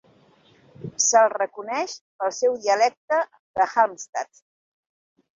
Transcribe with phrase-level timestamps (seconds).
[1.01, 3.19] Se'l reconeix pel seu dialecte
[3.61, 4.41] de Halmstad.